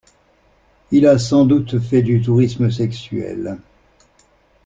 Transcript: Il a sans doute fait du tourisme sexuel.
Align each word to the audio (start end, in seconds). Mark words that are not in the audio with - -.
Il 0.89 1.05
a 1.05 1.19
sans 1.19 1.45
doute 1.45 1.77
fait 1.79 2.01
du 2.01 2.23
tourisme 2.23 2.71
sexuel. 2.71 3.59